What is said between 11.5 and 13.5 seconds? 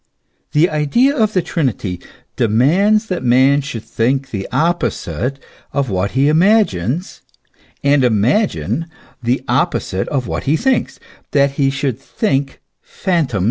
he should think phantoms realities.